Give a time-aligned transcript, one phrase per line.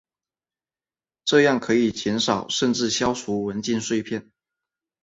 [1.25, 4.31] 这样可以减少甚至消除文件碎片。